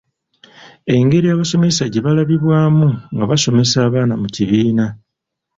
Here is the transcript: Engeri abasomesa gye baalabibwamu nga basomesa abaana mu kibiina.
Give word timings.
Engeri 0.95 1.27
abasomesa 1.29 1.83
gye 1.91 2.01
baalabibwamu 2.05 2.87
nga 3.13 3.25
basomesa 3.31 3.75
abaana 3.87 4.13
mu 4.21 4.27
kibiina. 4.35 4.85